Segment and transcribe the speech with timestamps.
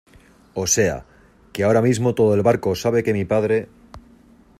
[0.55, 1.05] o sea,
[1.53, 3.67] que ahora mismo todo el barco sabe que mi padre